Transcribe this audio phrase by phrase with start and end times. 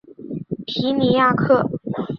[0.65, 1.69] 皮尼亚克。